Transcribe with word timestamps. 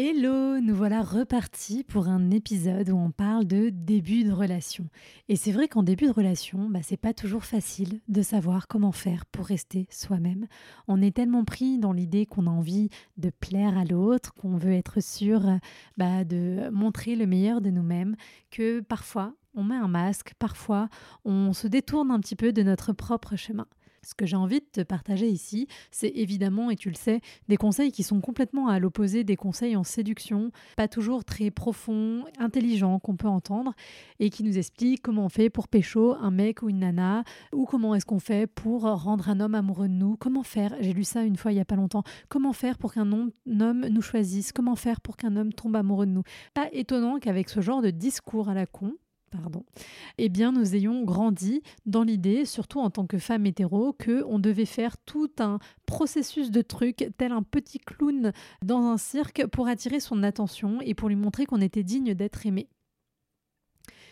Hello, 0.00 0.60
nous 0.60 0.76
voilà 0.76 1.02
repartis 1.02 1.82
pour 1.82 2.06
un 2.06 2.30
épisode 2.30 2.88
où 2.90 2.96
on 2.96 3.10
parle 3.10 3.48
de 3.48 3.68
début 3.70 4.22
de 4.22 4.30
relation. 4.30 4.86
Et 5.28 5.34
c'est 5.34 5.50
vrai 5.50 5.66
qu'en 5.66 5.82
début 5.82 6.06
de 6.06 6.12
relation, 6.12 6.70
bah, 6.70 6.78
c'est 6.84 6.96
pas 6.96 7.12
toujours 7.12 7.42
facile 7.42 8.00
de 8.06 8.22
savoir 8.22 8.68
comment 8.68 8.92
faire 8.92 9.26
pour 9.26 9.46
rester 9.46 9.88
soi-même. 9.90 10.46
On 10.86 11.02
est 11.02 11.16
tellement 11.16 11.44
pris 11.44 11.80
dans 11.80 11.90
l'idée 11.90 12.26
qu'on 12.26 12.46
a 12.46 12.50
envie 12.50 12.90
de 13.16 13.30
plaire 13.30 13.76
à 13.76 13.84
l'autre, 13.84 14.34
qu'on 14.34 14.56
veut 14.56 14.74
être 14.74 15.02
sûr 15.02 15.40
bah, 15.96 16.22
de 16.22 16.70
montrer 16.70 17.16
le 17.16 17.26
meilleur 17.26 17.60
de 17.60 17.70
nous-mêmes, 17.70 18.14
que 18.52 18.78
parfois 18.78 19.34
on 19.54 19.64
met 19.64 19.74
un 19.74 19.88
masque, 19.88 20.34
parfois 20.38 20.88
on 21.24 21.52
se 21.52 21.66
détourne 21.66 22.12
un 22.12 22.20
petit 22.20 22.36
peu 22.36 22.52
de 22.52 22.62
notre 22.62 22.92
propre 22.92 23.34
chemin. 23.34 23.66
Ce 24.08 24.14
que 24.14 24.24
j'ai 24.24 24.36
envie 24.36 24.60
de 24.60 24.66
te 24.72 24.80
partager 24.80 25.28
ici, 25.28 25.68
c'est 25.90 26.08
évidemment, 26.08 26.70
et 26.70 26.76
tu 26.76 26.88
le 26.88 26.94
sais, 26.94 27.20
des 27.48 27.58
conseils 27.58 27.92
qui 27.92 28.02
sont 28.02 28.22
complètement 28.22 28.68
à 28.68 28.78
l'opposé 28.78 29.22
des 29.22 29.36
conseils 29.36 29.76
en 29.76 29.84
séduction, 29.84 30.50
pas 30.78 30.88
toujours 30.88 31.26
très 31.26 31.50
profonds, 31.50 32.24
intelligents 32.38 33.00
qu'on 33.00 33.16
peut 33.16 33.28
entendre, 33.28 33.74
et 34.18 34.30
qui 34.30 34.44
nous 34.44 34.56
expliquent 34.56 35.02
comment 35.02 35.26
on 35.26 35.28
fait 35.28 35.50
pour 35.50 35.68
pécho 35.68 36.14
un 36.14 36.30
mec 36.30 36.62
ou 36.62 36.70
une 36.70 36.78
nana, 36.78 37.22
ou 37.52 37.66
comment 37.66 37.94
est-ce 37.94 38.06
qu'on 38.06 38.18
fait 38.18 38.46
pour 38.46 38.84
rendre 38.84 39.28
un 39.28 39.40
homme 39.40 39.54
amoureux 39.54 39.88
de 39.88 39.92
nous, 39.92 40.16
comment 40.16 40.42
faire, 40.42 40.74
j'ai 40.80 40.94
lu 40.94 41.04
ça 41.04 41.24
une 41.24 41.36
fois 41.36 41.52
il 41.52 41.58
y 41.58 41.60
a 41.60 41.66
pas 41.66 41.76
longtemps, 41.76 42.02
comment 42.30 42.54
faire 42.54 42.78
pour 42.78 42.94
qu'un 42.94 43.12
homme 43.12 43.30
nous 43.46 44.02
choisisse, 44.02 44.52
comment 44.52 44.74
faire 44.74 45.02
pour 45.02 45.18
qu'un 45.18 45.36
homme 45.36 45.52
tombe 45.52 45.76
amoureux 45.76 46.06
de 46.06 46.12
nous. 46.12 46.22
Pas 46.54 46.70
étonnant 46.72 47.18
qu'avec 47.18 47.50
ce 47.50 47.60
genre 47.60 47.82
de 47.82 47.90
discours 47.90 48.48
à 48.48 48.54
la 48.54 48.64
con, 48.64 48.94
pardon, 49.30 49.64
eh 50.18 50.28
bien 50.28 50.52
nous 50.52 50.74
ayons 50.74 51.04
grandi 51.04 51.62
dans 51.86 52.02
l'idée, 52.02 52.44
surtout 52.44 52.80
en 52.80 52.90
tant 52.90 53.06
que 53.06 53.18
femme 53.18 53.46
hétéro, 53.46 53.92
que 53.92 54.24
on 54.24 54.38
devait 54.38 54.64
faire 54.64 54.96
tout 54.98 55.30
un 55.38 55.58
processus 55.86 56.50
de 56.50 56.62
trucs 56.62 57.10
tel 57.16 57.32
un 57.32 57.42
petit 57.42 57.78
clown 57.78 58.32
dans 58.62 58.82
un 58.82 58.96
cirque 58.96 59.46
pour 59.46 59.68
attirer 59.68 60.00
son 60.00 60.22
attention 60.22 60.80
et 60.80 60.94
pour 60.94 61.08
lui 61.08 61.16
montrer 61.16 61.46
qu'on 61.46 61.60
était 61.60 61.82
digne 61.82 62.14
d'être 62.14 62.46
aimé. 62.46 62.68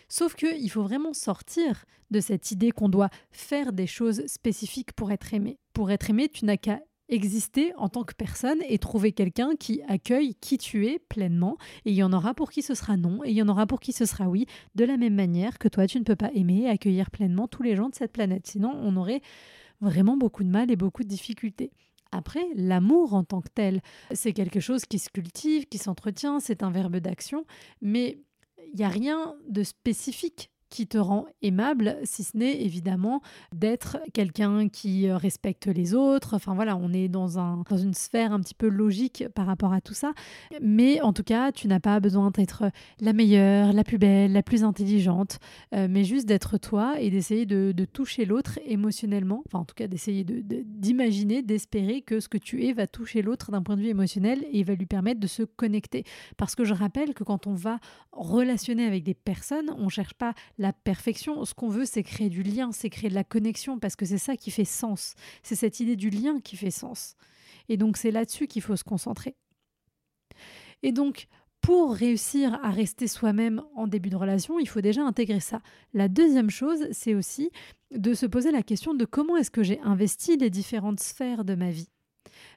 Sauf 0.09 0.34
qu'il 0.34 0.70
faut 0.70 0.83
vraiment 0.83 1.12
sortir 1.12 1.84
de 2.11 2.20
cette 2.20 2.53
idée 2.53 2.70
qu'on 2.70 2.89
doit 2.89 3.11
faire 3.31 3.72
des 3.72 3.87
choses 3.87 4.25
spécifiques 4.27 4.92
pour 4.92 5.11
être 5.11 5.34
aimé. 5.34 5.59
Pour 5.72 5.91
être 5.91 6.11
aimé, 6.11 6.28
tu 6.28 6.44
n'as 6.44 6.56
qu'à 6.56 6.81
exister 7.09 7.73
en 7.77 7.89
tant 7.89 8.05
que 8.05 8.15
personne 8.15 8.59
et 8.69 8.79
trouver 8.79 9.12
quelqu'un 9.12 9.57
qui 9.57 9.83
accueille 9.89 10.35
qui 10.35 10.59
tu 10.59 10.87
es 10.87 10.99
pleinement. 10.99 11.57
Et 11.85 11.91
il 11.91 11.97
y 11.97 12.03
en 12.03 12.12
aura 12.12 12.35
pour 12.35 12.51
qui 12.51 12.62
ce 12.62 12.75
sera 12.75 12.97
non, 12.97 13.25
et 13.25 13.31
il 13.31 13.37
y 13.37 13.43
en 13.43 13.49
aura 13.49 13.67
pour 13.67 13.81
qui 13.81 13.93
ce 13.93 14.05
sera 14.05 14.28
oui, 14.28 14.47
de 14.75 14.84
la 14.84 14.97
même 14.97 15.15
manière 15.15 15.59
que 15.59 15.69
toi, 15.69 15.87
tu 15.87 15.99
ne 15.99 16.05
peux 16.05 16.17
pas 16.17 16.31
aimer 16.34 16.62
et 16.62 16.69
accueillir 16.69 17.11
pleinement 17.11 17.49
tous 17.49 17.62
les 17.62 17.77
gens 17.77 17.89
de 17.89 17.94
cette 17.94 18.12
planète. 18.12 18.47
Sinon, 18.47 18.72
on 18.75 18.97
aurait 18.97 19.22
vraiment 19.81 20.17
beaucoup 20.17 20.44
de 20.44 20.50
mal 20.50 20.71
et 20.71 20.77
beaucoup 20.77 21.03
de 21.03 21.09
difficultés. 21.09 21.71
Après, 22.12 22.47
l'amour 22.55 23.15
en 23.15 23.25
tant 23.25 23.41
que 23.41 23.50
tel, 23.53 23.83
c'est 24.12 24.33
quelque 24.33 24.61
chose 24.61 24.87
qui 24.87 24.99
se 24.99 25.11
cultive, 25.11 25.67
qui 25.67 25.78
s'entretient, 25.78 26.41
c'est 26.41 26.62
un 26.62 26.71
verbe 26.71 26.97
d'action, 26.97 27.44
mais 27.83 28.19
il 28.73 28.78
n'y 28.78 28.84
a 28.84 28.88
rien 28.88 29.34
de 29.49 29.62
spécifique 29.62 30.50
qui 30.69 30.87
te 30.87 30.99
rend 30.99 31.27
aimable, 31.43 31.97
si 32.03 32.25
ce 32.25 32.37
n'est 32.37 32.60
évidemment 32.62 33.21
d'être 33.54 33.99
quelqu'un 34.12 34.69
qui 34.69 35.09
euh, 35.09 35.16
respecte 35.16 35.66
les 35.66 35.94
autres. 35.94 36.34
Enfin 36.34 36.54
voilà, 36.54 36.77
on 36.77 36.93
est 36.93 37.09
dans, 37.09 37.38
un, 37.38 37.62
dans 37.69 37.77
une 37.77 37.94
sphère 37.94 38.32
un 38.32 38.41
petit 38.41 38.54
peu 38.54 38.69
logique 38.69 39.25
par 39.34 39.47
rapport 39.47 39.72
à 39.72 39.81
tout 39.81 39.94
ça. 39.94 40.12
Mais 40.60 41.00
en 41.00 41.12
tout 41.12 41.22
cas, 41.22 41.53
tu 41.53 41.69
n'as 41.69 41.81
pas 41.81 42.00
besoin 42.00 42.31
d'être 42.31 42.65
la 43.00 43.12
meilleure, 43.12 43.72
la 43.72 43.84
plus 43.84 43.99
belle, 43.99 44.32
la 44.32 44.43
plus 44.43 44.65
intelligente, 44.65 45.38
euh, 45.75 45.87
mais 45.88 46.05
juste 46.05 46.26
d'être 46.26 46.59
toi 46.59 47.00
et 47.00 47.10
d'essayer 47.10 47.47
de, 47.47 47.72
toucher 47.93 48.25
l'autre 48.25 48.59
émotionnellement. 48.65 49.43
Enfin 49.47 49.60
en 49.60 49.65
tout 49.65 49.75
cas, 49.75 49.87
d'essayer 49.87 50.25
d'imaginer, 50.25 51.43
de, 51.43 51.47
d'espérer 51.47 52.03
que 52.03 52.19
ce 52.21 52.28
que 52.28 52.38
tu 52.38 52.65
es 52.65 52.72
va 52.72 52.87
toucher 52.87 53.22
l'autre 53.22 53.53
d'un 53.53 53.62
point 53.62 53.76
de 53.76 53.82
vue 53.82 53.88
émotionnel 53.88 54.44
et 54.50 54.65
va 54.65 54.75
lui 54.75 54.87
permettre 54.87 55.21
de 55.21 55.26
se 55.26 55.44
connecter. 55.44 56.05
Parce 56.37 56.55
que 56.55 56.65
je 56.65 56.75
rappelle 56.75 57.15
que 57.15 57.25
quand 57.25 57.47
on 57.47 57.55
va 57.55 57.78
relationner 58.12 58.84
avec 58.84 59.05
des 59.05 59.15
personnes, 59.15 59.71
on 59.78 59.84
ne 59.84 59.91
cherche 59.91 60.15
pas 60.15 60.34
la 60.59 60.72
perfection. 60.72 61.44
Ce 61.44 61.55
qu'on 61.55 61.69
veut, 61.69 61.84
c'est 61.84 62.03
créer 62.03 62.28
du 62.28 62.43
lien, 62.43 62.72
c'est 62.72 62.91
créer 62.91 63.11
de 63.11 63.15
la 63.15 63.25
connexion, 63.25 63.78
parce 63.78 63.97
que 63.97 64.06
c'est 64.06 64.19
ça 64.19 64.37
qui 64.37 64.50
fait 64.50 64.65
sens. 64.65 65.15
C'est 65.43 65.56
cette 65.56 65.81
idée 65.81 65.97
du 65.97 66.11
lien 66.11 66.41
qui 66.41 66.56
fait 66.56 66.71
sens. 66.71 67.17
Et 67.69 67.77
donc, 67.77 67.97
c'est 67.97 68.11
là-dessus 68.11 68.47
qu'il 68.47 68.62
faut 68.62 68.77
se 68.77 68.84
concentrer. 68.84 69.37
Et 70.83 70.93
donc, 70.93 71.27
pour 71.61 71.94
réussir 71.94 72.61
à 72.62 72.71
rester 72.71 73.09
soi-même 73.09 73.62
en 73.75 73.89
début 73.89 74.09
de 74.09 74.17
relation, 74.17 74.61
il 74.61 74.69
faut 74.69 74.81
déjà 74.81 75.03
intégrer 75.03 75.41
ça. 75.41 75.61
La 75.94 76.09
deuxième 76.09 76.50
chose, 76.50 76.87
c'est 76.93 77.15
aussi 77.15 77.50
de 77.91 78.15
se 78.15 78.27
poser 78.27 78.53
la 78.53 78.62
question 78.62 78.94
de 78.94 79.05
comment 79.05 79.37
est-ce 79.37 79.50
que 79.50 79.62
j'ai 79.62 79.81
investi 79.81 80.37
les 80.37 80.50
différentes 80.50 81.00
sphères 81.00 81.44
de 81.44 81.55
ma 81.55 81.71
vie 81.71 81.88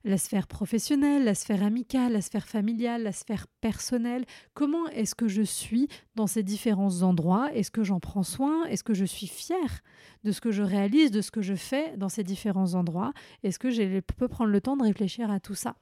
la 0.04 0.18
sphère 0.18 0.48
professionnelle, 0.48 1.24
la 1.24 1.36
sphère 1.36 1.64
amicale, 1.64 2.14
la 2.14 2.22
sphère 2.22 2.48
familiale, 2.48 3.04
la 3.04 3.12
sphère 3.12 3.48
personnelle. 3.62 4.26
Comment 4.54 4.88
est-ce 4.88 5.16
que 5.16 5.28
je 5.28 5.42
suis 5.42 5.88
dans 6.16 6.28
ces 6.28 6.44
différents 6.44 7.02
endroits? 7.02 7.50
Est-ce 7.54 7.72
que 7.72 7.84
j'en 7.84 8.00
prends 8.00 8.24
soin? 8.24 8.66
Est-ce 8.66 8.84
que 8.84 8.94
je 8.94 9.06
suis 9.06 9.28
fière 9.28 9.82
de 10.24 10.32
ce 10.32 10.42
que 10.42 10.52
je 10.52 10.64
réalise, 10.64 11.12
de 11.12 11.22
ce 11.22 11.32
que 11.32 11.42
je 11.42 11.56
fais 11.56 11.98
dans 11.98 12.10
ces 12.10 12.24
différents 12.24 12.74
endroits? 12.76 13.14
Est-ce 13.44 13.60
que 13.60 13.70
je 13.70 14.00
peux 14.00 14.28
prendre 14.28 14.52
le 14.52 14.62
temps 14.62 14.78
de 14.78 14.84
réfléchir 14.84 15.32
à 15.32 15.40
tout 15.40 15.56
ça? 15.56 15.76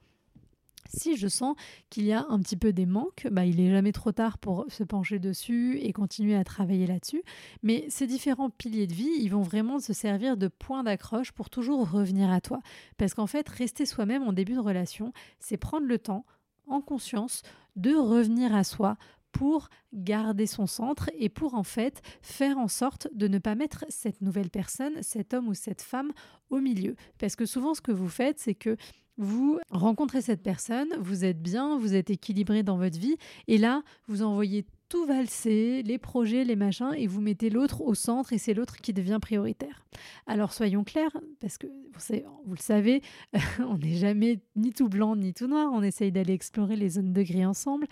Si 0.88 1.16
je 1.16 1.28
sens 1.28 1.54
qu'il 1.90 2.04
y 2.04 2.12
a 2.12 2.26
un 2.28 2.40
petit 2.40 2.56
peu 2.56 2.72
des 2.72 2.86
manques, 2.86 3.26
bah, 3.30 3.44
il 3.44 3.56
n'est 3.56 3.70
jamais 3.70 3.92
trop 3.92 4.12
tard 4.12 4.38
pour 4.38 4.66
se 4.68 4.82
pencher 4.82 5.18
dessus 5.18 5.78
et 5.80 5.92
continuer 5.92 6.34
à 6.34 6.44
travailler 6.44 6.86
là-dessus. 6.86 7.22
Mais 7.62 7.86
ces 7.88 8.06
différents 8.06 8.50
piliers 8.50 8.86
de 8.86 8.94
vie, 8.94 9.10
ils 9.20 9.28
vont 9.28 9.42
vraiment 9.42 9.78
se 9.78 9.92
servir 9.92 10.36
de 10.36 10.48
point 10.48 10.82
d'accroche 10.82 11.32
pour 11.32 11.50
toujours 11.50 11.90
revenir 11.90 12.30
à 12.30 12.40
toi. 12.40 12.60
Parce 12.96 13.14
qu'en 13.14 13.26
fait, 13.26 13.48
rester 13.48 13.86
soi-même 13.86 14.22
en 14.22 14.32
début 14.32 14.54
de 14.54 14.60
relation, 14.60 15.12
c'est 15.38 15.56
prendre 15.56 15.86
le 15.86 15.98
temps, 15.98 16.24
en 16.66 16.80
conscience, 16.80 17.42
de 17.76 17.94
revenir 17.94 18.54
à 18.54 18.64
soi 18.64 18.96
pour 19.32 19.68
garder 19.92 20.46
son 20.46 20.66
centre 20.66 21.10
et 21.18 21.28
pour 21.28 21.54
en 21.54 21.62
fait 21.62 22.02
faire 22.22 22.58
en 22.58 22.68
sorte 22.68 23.08
de 23.14 23.28
ne 23.28 23.38
pas 23.38 23.54
mettre 23.54 23.84
cette 23.88 24.20
nouvelle 24.20 24.50
personne, 24.50 25.02
cet 25.02 25.34
homme 25.34 25.48
ou 25.48 25.54
cette 25.54 25.82
femme 25.82 26.12
au 26.50 26.60
milieu. 26.60 26.96
Parce 27.18 27.36
que 27.36 27.46
souvent 27.46 27.74
ce 27.74 27.80
que 27.80 27.92
vous 27.92 28.08
faites, 28.08 28.38
c'est 28.38 28.54
que 28.54 28.76
vous 29.18 29.58
rencontrez 29.70 30.22
cette 30.22 30.42
personne, 30.42 30.88
vous 31.00 31.24
êtes 31.24 31.42
bien, 31.42 31.78
vous 31.78 31.94
êtes 31.94 32.10
équilibré 32.10 32.62
dans 32.62 32.78
votre 32.78 32.98
vie, 32.98 33.16
et 33.48 33.58
là, 33.58 33.82
vous 34.06 34.22
envoyez 34.22 34.64
tout 34.88 35.04
valser, 35.04 35.82
les 35.82 35.98
projets, 35.98 36.44
les 36.44 36.56
machins, 36.56 36.92
et 36.96 37.06
vous 37.06 37.20
mettez 37.20 37.50
l'autre 37.50 37.82
au 37.82 37.94
centre, 37.94 38.32
et 38.32 38.38
c'est 38.38 38.54
l'autre 38.54 38.76
qui 38.76 38.92
devient 38.92 39.18
prioritaire. 39.20 39.84
Alors 40.26 40.52
soyons 40.52 40.84
clairs, 40.84 41.16
parce 41.40 41.58
que 41.58 41.66
vous, 41.66 42.54
le 42.54 42.60
savez, 42.60 43.02
on 43.60 43.78
n'est 43.78 43.96
jamais 43.96 44.40
ni 44.56 44.72
tout 44.72 44.88
blanc 44.88 45.16
ni 45.16 45.34
tout 45.34 45.46
noir, 45.46 45.70
on 45.72 45.82
essaye 45.82 46.12
d'aller 46.12 46.32
explorer 46.32 46.76
les 46.76 46.90
zones 46.90 47.12
de 47.12 47.22
gris 47.22 47.44
ensemble. 47.44 47.86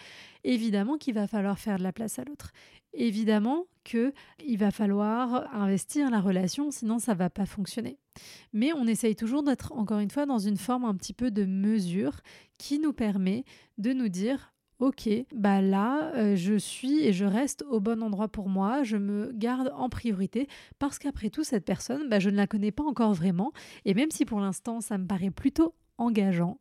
Évidemment 0.44 0.96
qu'il 0.96 1.14
va 1.14 1.26
falloir 1.26 1.58
faire 1.58 1.78
de 1.78 1.82
la 1.82 1.92
place 1.92 2.18
à 2.18 2.24
l'autre. 2.24 2.52
Évidemment 2.92 3.66
qu'il 3.84 4.12
va 4.58 4.70
falloir 4.70 5.54
investir 5.54 6.10
la 6.10 6.20
relation, 6.20 6.70
sinon 6.70 6.98
ça 6.98 7.14
va 7.14 7.30
pas 7.30 7.46
fonctionner. 7.46 7.98
Mais 8.52 8.72
on 8.72 8.86
essaye 8.86 9.14
toujours 9.14 9.42
d'être, 9.42 9.72
encore 9.72 9.98
une 9.98 10.10
fois, 10.10 10.24
dans 10.24 10.38
une 10.38 10.56
forme 10.56 10.84
un 10.84 10.94
petit 10.94 11.12
peu 11.12 11.30
de 11.30 11.44
mesure 11.44 12.20
qui 12.58 12.78
nous 12.78 12.92
permet 12.92 13.44
de 13.78 13.92
nous 13.92 14.08
dire 14.08 14.52
Ok, 14.78 15.08
bah 15.34 15.62
là, 15.62 16.12
euh, 16.16 16.36
je 16.36 16.54
suis 16.54 17.02
et 17.02 17.14
je 17.14 17.24
reste 17.24 17.64
au 17.70 17.80
bon 17.80 18.02
endroit 18.02 18.28
pour 18.28 18.50
moi, 18.50 18.82
je 18.82 18.98
me 18.98 19.32
garde 19.32 19.72
en 19.74 19.88
priorité 19.88 20.48
parce 20.78 20.98
qu'après 20.98 21.30
tout, 21.30 21.44
cette 21.44 21.64
personne, 21.64 22.10
bah, 22.10 22.18
je 22.18 22.28
ne 22.28 22.36
la 22.36 22.46
connais 22.46 22.72
pas 22.72 22.84
encore 22.84 23.14
vraiment 23.14 23.52
et 23.86 23.94
même 23.94 24.10
si 24.10 24.26
pour 24.26 24.38
l'instant 24.38 24.82
ça 24.82 24.98
me 24.98 25.06
paraît 25.06 25.30
plutôt 25.30 25.74
engageant, 25.96 26.58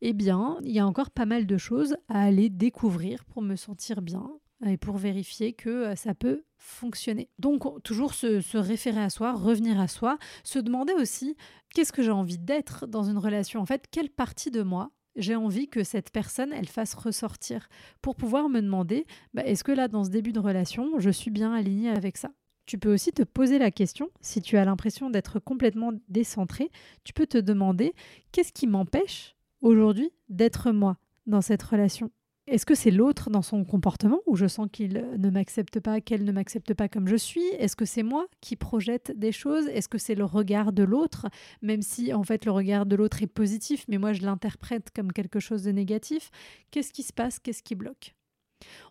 eh 0.00 0.12
bien, 0.12 0.58
il 0.64 0.72
y 0.72 0.80
a 0.80 0.86
encore 0.86 1.10
pas 1.10 1.24
mal 1.24 1.46
de 1.46 1.56
choses 1.56 1.96
à 2.08 2.22
aller 2.22 2.50
découvrir 2.50 3.24
pour 3.26 3.42
me 3.42 3.54
sentir 3.54 4.02
bien 4.02 4.28
et 4.64 4.76
pour 4.76 4.96
vérifier 4.96 5.52
que 5.52 5.68
euh, 5.68 5.96
ça 5.96 6.14
peut 6.14 6.44
fonctionner. 6.56 7.28
Donc 7.38 7.82
toujours 7.82 8.14
se, 8.14 8.56
référer 8.56 9.02
à 9.02 9.10
soi, 9.10 9.34
revenir 9.34 9.78
à 9.78 9.88
soi, 9.88 10.18
se 10.44 10.58
demander 10.58 10.94
aussi 10.94 11.36
qu'est-ce 11.74 11.92
que 11.92 12.02
j'ai 12.02 12.10
envie 12.10 12.38
d'être 12.38 12.86
dans 12.86 13.04
une 13.04 13.18
relation? 13.18 13.60
En 13.60 13.66
fait, 13.66 13.86
quelle 13.90 14.10
partie 14.10 14.50
de 14.50 14.62
moi 14.62 14.90
j'ai 15.16 15.34
envie 15.34 15.68
que 15.68 15.82
cette 15.82 16.10
personne, 16.10 16.52
elle 16.52 16.68
fasse 16.68 16.94
ressortir. 16.94 17.68
Pour 18.02 18.16
pouvoir 18.16 18.48
me 18.48 18.60
demander, 18.60 19.06
bah, 19.34 19.44
est-ce 19.44 19.64
que 19.64 19.72
là, 19.72 19.88
dans 19.88 20.04
ce 20.04 20.10
début 20.10 20.32
de 20.32 20.40
relation, 20.40 20.98
je 20.98 21.10
suis 21.10 21.30
bien 21.30 21.52
alignée 21.52 21.90
avec 21.90 22.16
ça? 22.16 22.30
Tu 22.66 22.78
peux 22.78 22.92
aussi 22.92 23.12
te 23.12 23.22
poser 23.22 23.58
la 23.58 23.70
question, 23.70 24.10
si 24.20 24.42
tu 24.42 24.56
as 24.56 24.64
l'impression 24.64 25.08
d'être 25.08 25.38
complètement 25.38 25.92
décentré, 26.08 26.70
tu 27.04 27.12
peux 27.12 27.26
te 27.26 27.38
demander 27.38 27.94
qu'est-ce 28.32 28.52
qui 28.52 28.66
m'empêche 28.66 29.36
aujourd'hui 29.60 30.10
d'être 30.28 30.72
moi 30.72 30.96
dans 31.26 31.40
cette 31.40 31.62
relation? 31.62 32.10
Est-ce 32.46 32.64
que 32.64 32.76
c'est 32.76 32.92
l'autre 32.92 33.28
dans 33.28 33.42
son 33.42 33.64
comportement 33.64 34.20
où 34.26 34.36
je 34.36 34.46
sens 34.46 34.68
qu'il 34.70 35.04
ne 35.18 35.30
m'accepte 35.30 35.80
pas, 35.80 36.00
qu'elle 36.00 36.24
ne 36.24 36.30
m'accepte 36.30 36.74
pas 36.74 36.88
comme 36.88 37.08
je 37.08 37.16
suis? 37.16 37.44
Est-ce 37.58 37.74
que 37.74 37.84
c'est 37.84 38.04
moi 38.04 38.26
qui 38.40 38.54
projette 38.54 39.12
des 39.16 39.32
choses? 39.32 39.66
Est-ce 39.66 39.88
que 39.88 39.98
c'est 39.98 40.14
le 40.14 40.24
regard 40.24 40.72
de 40.72 40.84
l'autre? 40.84 41.26
Même 41.62 41.82
si 41.82 42.14
en 42.14 42.22
fait 42.22 42.44
le 42.44 42.52
regard 42.52 42.86
de 42.86 42.94
l'autre 42.94 43.20
est 43.22 43.26
positif, 43.26 43.84
mais 43.88 43.98
moi 43.98 44.12
je 44.12 44.22
l'interprète 44.22 44.90
comme 44.94 45.12
quelque 45.12 45.40
chose 45.40 45.64
de 45.64 45.72
négatif. 45.72 46.30
Qu'est-ce 46.70 46.92
qui 46.92 47.02
se 47.02 47.12
passe? 47.12 47.40
Qu'est-ce 47.40 47.64
qui 47.64 47.74
bloque? 47.74 48.14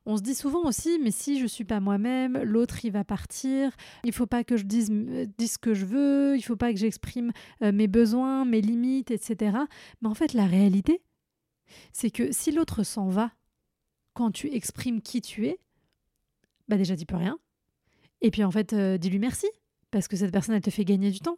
On 0.06 0.18
se 0.18 0.22
dit 0.22 0.36
souvent 0.36 0.64
aussi, 0.66 1.00
mais 1.02 1.12
si 1.12 1.40
je 1.40 1.48
suis 1.48 1.64
pas 1.64 1.80
moi-même, 1.80 2.38
l'autre 2.44 2.84
il 2.84 2.92
va 2.92 3.06
partir. 3.06 3.72
Il 4.04 4.12
faut 4.12 4.28
pas 4.28 4.44
que 4.44 4.58
je 4.58 4.64
dise, 4.64 4.92
euh, 4.92 5.26
dise 5.38 5.54
ce 5.54 5.58
que 5.58 5.74
je 5.74 5.86
veux. 5.86 6.36
Il 6.36 6.42
faut 6.42 6.58
pas 6.58 6.74
que 6.74 6.80
j'exprime 6.80 7.32
euh, 7.62 7.72
mes 7.72 7.88
besoins, 7.88 8.44
mes 8.44 8.62
limites, 8.62 9.12
etc. 9.12 9.58
Mais 10.02 10.10
en 10.10 10.14
fait, 10.14 10.34
la 10.34 10.46
réalité, 10.46 11.02
c'est 11.94 12.12
que 12.12 12.34
si 12.34 12.52
l'autre 12.52 12.84
s'en 12.84 13.08
va 13.08 13.32
quand 14.16 14.32
tu 14.32 14.52
exprimes 14.52 15.02
qui 15.02 15.22
tu 15.22 15.46
es, 15.46 15.60
bah 16.68 16.78
déjà 16.78 16.96
dis 16.96 17.06
peux 17.06 17.16
rien. 17.16 17.38
Et 18.22 18.32
puis 18.32 18.44
en 18.44 18.50
fait, 18.50 18.74
euh, 18.74 18.98
dis-lui 18.98 19.20
merci, 19.20 19.46
parce 19.92 20.08
que 20.08 20.18
cette 20.18 20.32
personne, 20.32 20.56
elle 20.56 20.62
te 20.62 20.72
fait 20.72 20.86
gagner 20.86 21.12
du 21.12 21.20
temps. 21.20 21.38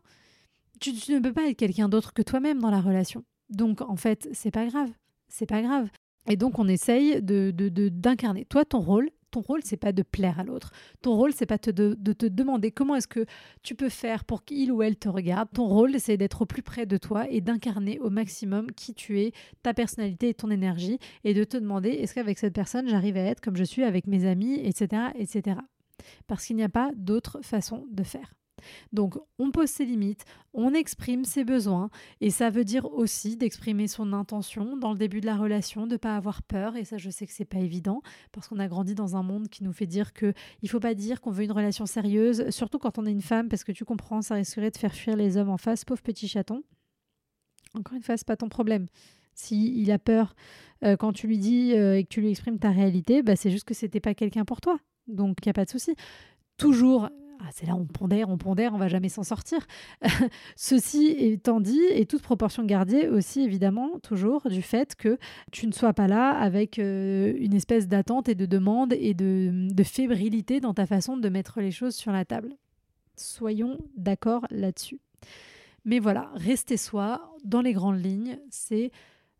Tu, 0.79 0.91
ne 0.91 1.19
peux 1.19 1.33
pas 1.33 1.49
être 1.49 1.57
quelqu'un 1.57 1.89
d'autre 1.89 2.13
que 2.13 2.21
toi-même 2.21 2.59
dans 2.59 2.69
la 2.69 2.79
relation. 2.79 3.25
Donc 3.49 3.81
en 3.81 3.97
fait, 3.97 4.29
c'est 4.31 4.51
pas 4.51 4.65
grave. 4.67 4.89
C'est 5.27 5.47
pas 5.47 5.61
grave. 5.61 5.89
Et 6.29 6.37
donc 6.37 6.59
on 6.59 6.67
essaye 6.67 7.21
de 7.21 7.51
d'incarner. 7.89 8.45
Toi, 8.45 8.63
ton 8.63 8.79
rôle, 8.79 9.09
ton 9.31 9.41
rôle, 9.41 9.61
c'est 9.63 9.77
pas 9.77 9.91
de 9.91 10.03
plaire 10.03 10.39
à 10.39 10.43
l'autre. 10.43 10.71
Ton 11.01 11.15
rôle, 11.15 11.33
c'est 11.33 11.45
pas 11.45 11.57
de, 11.57 11.93
te 11.95 12.25
demander 12.25 12.71
comment 12.71 12.95
est-ce 12.95 13.07
que 13.07 13.25
tu 13.63 13.75
peux 13.75 13.89
faire 13.89 14.23
pour 14.23 14.43
qu'il 14.43 14.71
ou 14.71 14.81
elle 14.81 14.95
te 14.95 15.09
regarde. 15.09 15.49
Ton 15.53 15.65
rôle, 15.67 15.99
c'est 15.99 16.17
d'être 16.17 16.41
au 16.41 16.45
plus 16.45 16.63
près 16.63 16.85
de 16.85 16.97
toi 16.97 17.29
et 17.29 17.41
d'incarner 17.41 17.99
au 17.99 18.09
maximum 18.09 18.71
qui 18.71 18.93
tu 18.93 19.19
es, 19.21 19.31
ta 19.63 19.73
personnalité 19.73 20.29
et 20.29 20.33
ton 20.33 20.49
énergie, 20.49 20.99
et 21.23 21.33
de 21.33 21.43
te 21.43 21.57
demander 21.57 21.89
est-ce 21.89 22.13
qu'avec 22.13 22.39
cette 22.39 22.53
personne, 22.53 22.87
j'arrive 22.87 23.17
à 23.17 23.21
être 23.21 23.41
comme 23.41 23.57
je 23.57 23.63
suis 23.63 23.83
avec 23.83 24.07
mes 24.07 24.25
amis, 24.25 24.59
etc., 24.63 25.03
etc. 25.15 25.57
Parce 26.27 26.45
qu'il 26.45 26.55
n'y 26.55 26.63
a 26.63 26.69
pas 26.69 26.91
d'autre 26.95 27.39
façon 27.41 27.85
de 27.91 28.03
faire. 28.03 28.33
Donc 28.93 29.17
on 29.39 29.51
pose 29.51 29.69
ses 29.69 29.85
limites, 29.85 30.25
on 30.53 30.73
exprime 30.73 31.25
ses 31.25 31.43
besoins 31.43 31.89
et 32.21 32.29
ça 32.29 32.49
veut 32.49 32.63
dire 32.63 32.85
aussi 32.93 33.37
d'exprimer 33.37 33.87
son 33.87 34.13
intention 34.13 34.77
dans 34.77 34.91
le 34.91 34.97
début 34.97 35.21
de 35.21 35.25
la 35.25 35.35
relation, 35.35 35.87
de 35.87 35.93
ne 35.93 35.97
pas 35.97 36.15
avoir 36.15 36.43
peur 36.43 36.75
et 36.75 36.85
ça 36.85 36.97
je 36.97 37.09
sais 37.09 37.27
que 37.27 37.33
c'est 37.33 37.45
pas 37.45 37.59
évident 37.59 38.01
parce 38.31 38.47
qu'on 38.47 38.59
a 38.59 38.67
grandi 38.67 38.95
dans 38.95 39.15
un 39.15 39.23
monde 39.23 39.49
qui 39.49 39.63
nous 39.63 39.73
fait 39.73 39.87
dire 39.87 40.13
que 40.13 40.33
il 40.61 40.69
faut 40.69 40.79
pas 40.79 40.93
dire 40.93 41.21
qu'on 41.21 41.31
veut 41.31 41.43
une 41.43 41.51
relation 41.51 41.85
sérieuse, 41.85 42.49
surtout 42.49 42.79
quand 42.79 42.97
on 42.97 43.05
est 43.05 43.11
une 43.11 43.21
femme 43.21 43.49
parce 43.49 43.63
que 43.63 43.71
tu 43.71 43.85
comprends, 43.85 44.21
ça 44.21 44.35
risquerait 44.35 44.71
de 44.71 44.77
faire 44.77 44.93
fuir 44.93 45.15
les 45.15 45.37
hommes 45.37 45.49
en 45.49 45.57
face, 45.57 45.85
pauvre 45.85 46.01
petit 46.01 46.27
chaton. 46.27 46.63
Encore 47.73 47.95
une 47.95 48.03
fois, 48.03 48.17
c'est 48.17 48.27
pas 48.27 48.37
ton 48.37 48.49
problème. 48.49 48.87
S'il 49.33 49.77
il 49.77 49.91
a 49.91 49.99
peur 49.99 50.35
euh, 50.83 50.97
quand 50.97 51.13
tu 51.13 51.27
lui 51.27 51.37
dis 51.37 51.73
euh, 51.73 51.97
et 51.97 52.03
que 52.03 52.09
tu 52.09 52.21
lui 52.21 52.29
exprimes 52.29 52.57
ta 52.57 52.71
réalité, 52.71 53.21
bah, 53.21 53.35
c'est 53.35 53.51
juste 53.51 53.65
que 53.65 53.73
c'était 53.73 53.99
pas 53.99 54.15
quelqu'un 54.15 54.45
pour 54.45 54.61
toi. 54.61 54.79
Donc 55.07 55.37
il 55.41 55.47
n'y 55.47 55.51
a 55.51 55.53
pas 55.53 55.65
de 55.65 55.69
souci. 55.69 55.95
Toujours 56.57 57.09
ah, 57.41 57.49
c'est 57.51 57.65
là 57.65 57.75
on 57.75 57.85
pondère, 57.85 58.29
on 58.29 58.37
pondère, 58.37 58.73
on 58.73 58.77
va 58.77 58.87
jamais 58.87 59.09
s'en 59.09 59.23
sortir. 59.23 59.65
Ceci 60.55 61.07
étant 61.07 61.59
dit, 61.59 61.81
et 61.91 62.05
toute 62.05 62.21
proportion 62.21 62.63
gardée 62.63 63.07
aussi 63.07 63.41
évidemment 63.41 63.99
toujours 63.99 64.49
du 64.49 64.61
fait 64.61 64.95
que 64.95 65.17
tu 65.51 65.67
ne 65.67 65.71
sois 65.71 65.93
pas 65.93 66.07
là 66.07 66.29
avec 66.29 66.79
euh, 66.79 67.33
une 67.37 67.53
espèce 67.53 67.87
d'attente 67.87 68.29
et 68.29 68.35
de 68.35 68.45
demande 68.45 68.93
et 68.93 69.13
de, 69.13 69.67
de 69.71 69.83
fébrilité 69.83 70.59
dans 70.59 70.73
ta 70.73 70.85
façon 70.85 71.17
de 71.17 71.29
mettre 71.29 71.61
les 71.61 71.71
choses 71.71 71.95
sur 71.95 72.11
la 72.11 72.25
table. 72.25 72.55
Soyons 73.15 73.77
d'accord 73.95 74.45
là-dessus. 74.51 74.99
Mais 75.85 75.99
voilà, 75.99 76.31
rester 76.35 76.77
soi 76.77 77.33
dans 77.45 77.61
les 77.61 77.73
grandes 77.73 78.03
lignes, 78.03 78.39
c'est 78.49 78.91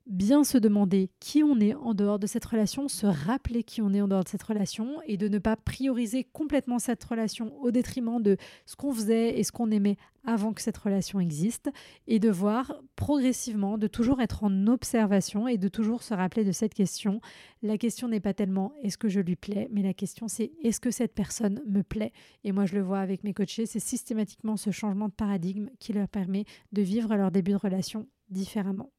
bien 0.08 0.44
se 0.44 0.58
demander 0.58 1.10
qui 1.20 1.44
on 1.44 1.60
est 1.60 1.74
en 1.74 1.94
dehors 1.94 2.20
de 2.20 2.28
cette 2.28 2.46
relation, 2.46 2.88
se 2.88 3.06
rappeler 3.06 3.64
qui 3.64 3.82
on 3.82 3.94
est 3.94 4.02
en 4.02 4.08
dehors 4.08 4.24
de 4.24 4.30
cette 4.30 4.44
relation 4.44 5.02
et 5.06 5.18
de 5.18 5.28
ne 5.28 5.40
pas 5.40 5.56
prioriser 5.56 6.24
complètement 6.24 6.80
cette 6.80 7.04
relation 7.04 7.56
au 7.62 7.72
détriment 7.72 8.22
de 8.22 8.38
ce 8.66 8.76
qu'on 8.76 8.94
faisait 8.94 9.38
et 9.38 9.44
ce 9.44 9.52
qu'on 9.52 9.72
aimait 9.72 9.98
avant 10.24 10.54
que 10.54 10.62
cette 10.62 10.78
relation 10.78 11.20
existe 11.20 11.70
et 12.06 12.20
de 12.20 12.30
voir 12.30 12.82
progressivement, 12.96 13.78
de 13.78 13.88
toujours 13.88 14.22
être 14.22 14.44
en 14.44 14.68
observation 14.68 15.48
et 15.48 15.58
de 15.58 15.68
toujours 15.68 16.04
se 16.04 16.14
rappeler 16.14 16.44
de 16.44 16.52
cette 16.52 16.74
question. 16.74 17.22
La 17.62 17.78
question 17.78 18.08
n'est 18.08 18.20
pas 18.20 18.34
tellement 18.34 18.74
est-ce 18.84 18.98
que 18.98 19.10
je 19.10 19.22
lui 19.22 19.36
plais, 19.36 19.68
mais 19.72 19.82
la 19.82 19.94
question 19.94 20.28
c'est 20.28 20.52
est-ce 20.64 20.80
que 20.80 20.92
cette 20.92 21.14
personne 21.14 21.62
me 21.66 21.82
plaît? 21.82 22.12
Et 22.44 22.52
moi 22.52 22.66
je 22.66 22.76
le 22.76 22.82
vois 22.82 23.00
avec 23.00 23.24
mes 23.24 23.34
coachés, 23.34 23.66
c'est 23.66 23.80
systématiquement 23.80 24.58
ce 24.58 24.72
changement 24.72 25.08
de 25.08 25.14
paradigme 25.14 25.70
qui 25.80 25.94
leur 25.94 26.08
permet 26.08 26.46
de 26.72 26.82
vivre 26.82 27.16
leur 27.16 27.32
début 27.32 27.52
de 27.52 27.58
relation 27.58 28.08
différemment. 28.30 28.92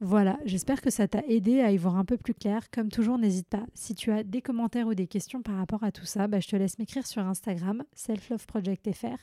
Voilà, 0.00 0.38
j'espère 0.44 0.80
que 0.80 0.90
ça 0.90 1.08
t'a 1.08 1.22
aidé 1.26 1.60
à 1.60 1.72
y 1.72 1.76
voir 1.76 1.96
un 1.96 2.04
peu 2.04 2.16
plus 2.16 2.34
clair. 2.34 2.70
Comme 2.70 2.88
toujours, 2.88 3.18
n'hésite 3.18 3.48
pas. 3.48 3.66
Si 3.74 3.96
tu 3.96 4.12
as 4.12 4.22
des 4.22 4.40
commentaires 4.40 4.86
ou 4.86 4.94
des 4.94 5.08
questions 5.08 5.42
par 5.42 5.56
rapport 5.56 5.82
à 5.82 5.90
tout 5.90 6.04
ça, 6.04 6.28
bah, 6.28 6.38
je 6.38 6.46
te 6.46 6.54
laisse 6.54 6.78
m'écrire 6.78 7.04
sur 7.04 7.22
Instagram, 7.22 7.82
selfloveprojectfr. 7.94 9.16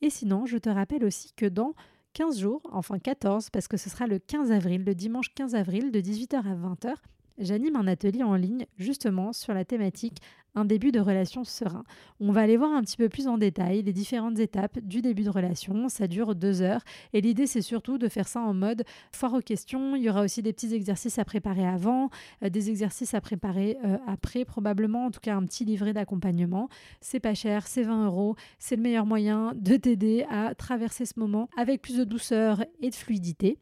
Et 0.00 0.10
sinon, 0.10 0.46
je 0.46 0.58
te 0.58 0.68
rappelle 0.68 1.04
aussi 1.04 1.32
que 1.34 1.46
dans 1.46 1.74
15 2.12 2.38
jours, 2.38 2.62
enfin 2.70 3.00
14, 3.00 3.50
parce 3.50 3.66
que 3.66 3.76
ce 3.76 3.90
sera 3.90 4.06
le 4.06 4.20
15 4.20 4.52
avril, 4.52 4.84
le 4.84 4.94
dimanche 4.94 5.34
15 5.34 5.56
avril, 5.56 5.90
de 5.90 6.00
18h 6.00 6.36
à 6.36 6.54
20h, 6.54 6.94
j'anime 7.38 7.76
un 7.76 7.86
atelier 7.86 8.22
en 8.22 8.34
ligne 8.34 8.66
justement 8.76 9.32
sur 9.32 9.54
la 9.54 9.64
thématique 9.64 10.18
un 10.54 10.64
début 10.64 10.92
de 10.92 11.00
relation 11.00 11.44
serein. 11.44 11.84
On 12.20 12.32
va 12.32 12.42
aller 12.42 12.56
voir 12.56 12.72
un 12.72 12.82
petit 12.82 12.96
peu 12.96 13.08
plus 13.08 13.26
en 13.26 13.38
détail 13.38 13.82
les 13.82 13.92
différentes 13.92 14.38
étapes 14.38 14.78
du 14.80 15.00
début 15.00 15.22
de 15.22 15.30
relation. 15.30 15.88
Ça 15.88 16.06
dure 16.06 16.34
deux 16.34 16.62
heures 16.62 16.82
et 17.12 17.20
l'idée 17.20 17.46
c'est 17.46 17.62
surtout 17.62 17.98
de 17.98 18.08
faire 18.08 18.28
ça 18.28 18.40
en 18.40 18.54
mode 18.54 18.84
foire 19.12 19.34
aux 19.34 19.40
questions. 19.40 19.96
Il 19.96 20.02
y 20.02 20.10
aura 20.10 20.22
aussi 20.22 20.42
des 20.42 20.52
petits 20.52 20.74
exercices 20.74 21.18
à 21.18 21.24
préparer 21.24 21.66
avant, 21.66 22.10
euh, 22.42 22.50
des 22.50 22.70
exercices 22.70 23.14
à 23.14 23.20
préparer 23.20 23.78
euh, 23.84 23.96
après 24.06 24.44
probablement, 24.44 25.06
en 25.06 25.10
tout 25.10 25.20
cas 25.20 25.34
un 25.34 25.44
petit 25.44 25.64
livret 25.64 25.92
d'accompagnement. 25.92 26.68
C'est 27.00 27.20
pas 27.20 27.34
cher, 27.34 27.66
c'est 27.66 27.82
20 27.82 28.06
euros. 28.06 28.36
C'est 28.58 28.76
le 28.76 28.82
meilleur 28.82 29.06
moyen 29.06 29.52
de 29.56 29.76
t'aider 29.76 30.26
à 30.30 30.54
traverser 30.54 31.06
ce 31.06 31.18
moment 31.18 31.48
avec 31.56 31.82
plus 31.82 31.96
de 31.96 32.04
douceur 32.04 32.64
et 32.80 32.90
de 32.90 32.94
fluidité. 32.94 33.58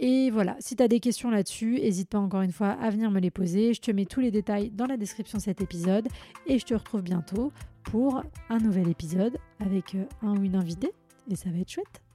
Et 0.00 0.30
voilà, 0.30 0.56
si 0.60 0.76
tu 0.76 0.82
as 0.82 0.88
des 0.88 1.00
questions 1.00 1.30
là-dessus, 1.30 1.72
n'hésite 1.80 2.08
pas 2.08 2.18
encore 2.18 2.42
une 2.42 2.52
fois 2.52 2.70
à 2.70 2.90
venir 2.90 3.10
me 3.10 3.18
les 3.18 3.30
poser. 3.30 3.74
Je 3.74 3.80
te 3.80 3.90
mets 3.90 4.06
tous 4.06 4.20
les 4.20 4.30
détails 4.30 4.70
dans 4.70 4.86
la 4.86 4.96
description 4.96 5.38
de 5.38 5.42
cet 5.42 5.60
épisode 5.60 6.08
et 6.46 6.58
je 6.58 6.64
te 6.64 6.74
retrouve 6.74 7.02
bientôt 7.02 7.52
pour 7.82 8.22
un 8.48 8.58
nouvel 8.58 8.88
épisode 8.88 9.38
avec 9.58 9.94
euh, 9.94 10.04
un 10.22 10.36
ou 10.36 10.44
une 10.44 10.54
invitée 10.54 10.92
et 11.30 11.36
ça 11.36 11.50
va 11.50 11.58
être 11.58 11.70
chouette. 11.70 12.07